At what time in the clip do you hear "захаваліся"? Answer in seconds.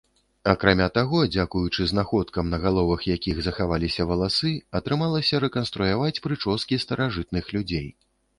3.49-4.07